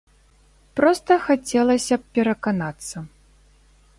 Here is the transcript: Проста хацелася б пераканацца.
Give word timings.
Проста 0.79 1.17
хацелася 1.25 1.95
б 2.03 2.19
пераканацца. 2.19 2.95